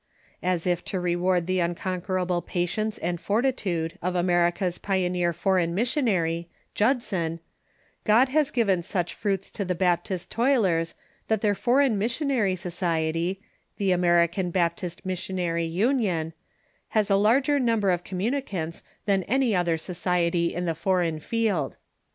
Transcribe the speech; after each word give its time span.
As 0.41 0.65
if 0.65 0.83
to 0.85 0.99
reward 0.99 1.45
the 1.45 1.59
unconquerable 1.59 2.41
patience 2.41 2.97
and 2.97 3.21
fortitude 3.21 3.99
of 4.01 4.15
America's 4.15 4.79
pioneer 4.79 5.31
foreign 5.31 5.75
missionary, 5.75 6.49
Judson, 6.73 7.39
God 8.03 8.29
has 8.29 8.49
given 8.49 8.81
such 8.81 9.13
fruits 9.13 9.51
to 9.51 9.63
the 9.63 9.75
Baptist 9.75 10.31
toilers 10.31 10.95
that 11.27 11.41
their 11.41 11.53
foreign 11.53 11.99
missionary 11.99 12.55
society, 12.55 13.41
the 13.77 13.91
American 13.91 14.49
Baptist 14.49 15.05
Missionary 15.05 15.65
Union, 15.65 16.33
has 16.87 17.11
a 17.11 17.15
larger 17.15 17.59
number 17.59 17.91
of 17.91 18.03
communicants 18.03 18.81
than 19.05 19.21
any 19.25 19.55
other 19.55 19.77
society 19.77 20.51
in 20.55 20.65
the 20.65 20.73
foreign 20.73 21.19
field. 21.19 21.77